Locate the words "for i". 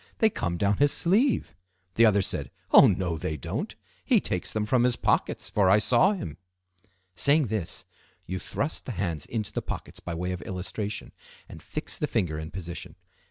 5.51-5.77